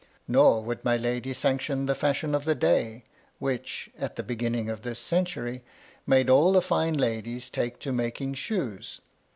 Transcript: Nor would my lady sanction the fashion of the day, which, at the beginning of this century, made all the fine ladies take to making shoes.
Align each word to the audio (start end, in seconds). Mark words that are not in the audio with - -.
Nor 0.27 0.63
would 0.63 0.83
my 0.83 0.97
lady 0.97 1.31
sanction 1.31 1.85
the 1.85 1.93
fashion 1.93 2.33
of 2.33 2.43
the 2.43 2.55
day, 2.55 3.03
which, 3.37 3.91
at 3.99 4.15
the 4.15 4.23
beginning 4.23 4.67
of 4.67 4.81
this 4.81 4.97
century, 4.97 5.61
made 6.07 6.27
all 6.27 6.53
the 6.53 6.61
fine 6.63 6.95
ladies 6.95 7.51
take 7.51 7.77
to 7.81 7.91
making 7.91 8.33
shoes. 8.33 9.01